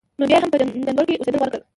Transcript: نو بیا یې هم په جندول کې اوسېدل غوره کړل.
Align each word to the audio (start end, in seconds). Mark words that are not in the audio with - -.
نو 0.19 0.23
بیا 0.29 0.37
یې 0.37 0.43
هم 0.43 0.51
په 0.53 0.57
جندول 0.85 1.05
کې 1.07 1.15
اوسېدل 1.19 1.37
غوره 1.39 1.51
کړل. 1.53 1.61